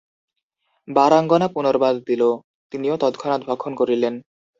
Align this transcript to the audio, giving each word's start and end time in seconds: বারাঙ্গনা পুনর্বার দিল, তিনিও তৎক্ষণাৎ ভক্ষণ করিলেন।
বারাঙ্গনা 0.87 1.47
পুনর্বার 1.47 1.93
দিল, 2.07 2.21
তিনিও 2.71 2.95
তৎক্ষণাৎ 2.97 3.41
ভক্ষণ 3.45 3.71
করিলেন। 3.75 4.13